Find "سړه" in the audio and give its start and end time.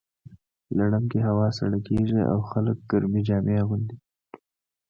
1.57-1.79